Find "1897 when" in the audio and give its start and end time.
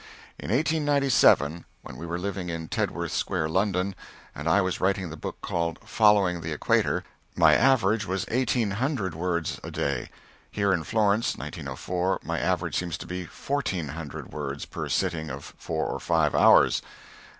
0.49-1.95